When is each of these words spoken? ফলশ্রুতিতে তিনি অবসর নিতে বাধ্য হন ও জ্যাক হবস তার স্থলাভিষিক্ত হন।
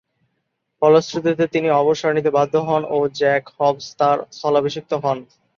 ফলশ্রুতিতে 0.81 1.45
তিনি 1.47 1.67
অবসর 1.81 2.11
নিতে 2.13 2.31
বাধ্য 2.37 2.53
হন 2.67 2.81
ও 2.89 3.07
জ্যাক 3.19 3.43
হবস 3.57 3.85
তার 3.99 4.17
স্থলাভিষিক্ত 4.35 4.91
হন। 5.03 5.17